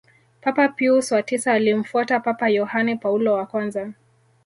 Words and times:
papa 0.41 0.67
pius 0.69 1.11
wa 1.11 1.23
tisa 1.23 1.53
alimfuata 1.53 2.19
Papa 2.19 2.49
yohane 2.49 2.95
paulo 2.95 3.33
wa 3.33 3.45
kwanza 3.45 3.93